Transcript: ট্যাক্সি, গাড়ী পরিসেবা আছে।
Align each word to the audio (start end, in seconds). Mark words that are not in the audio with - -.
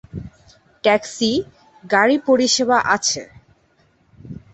ট্যাক্সি, 0.83 1.31
গাড়ী 1.83 2.17
পরিসেবা 2.27 2.77
আছে। 2.95 3.21